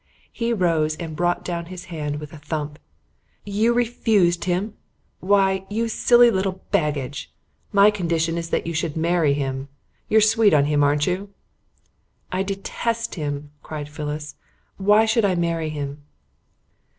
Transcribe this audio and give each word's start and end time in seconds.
He 0.31 0.51
rose 0.51 0.95
and 0.97 1.15
brought 1.15 1.45
down 1.45 1.67
his 1.67 1.85
hand 1.93 2.19
with 2.19 2.33
a 2.33 2.39
thump. 2.39 2.79
"You 3.45 3.71
refused 3.71 4.45
him? 4.45 4.73
Why, 5.19 5.67
you 5.69 5.87
silly 5.87 6.31
little 6.31 6.63
baggage, 6.71 7.31
my 7.71 7.91
condition 7.91 8.35
is 8.35 8.49
that 8.49 8.65
you 8.65 8.73
should 8.73 8.97
marry 8.97 9.33
him. 9.35 9.67
You're 10.09 10.19
sweet 10.21 10.55
on 10.55 10.65
him 10.65 10.83
aren't 10.83 11.05
you?" 11.05 11.29
"I 12.31 12.41
detest 12.41 13.13
him," 13.13 13.51
cried 13.61 13.87
Phyllis. 13.89 14.33
"Why 14.77 15.05
should 15.05 15.23
I 15.23 15.35
marry 15.35 15.69
him?" 15.69 16.01